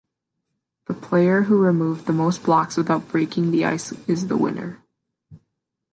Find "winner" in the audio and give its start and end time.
4.35-4.81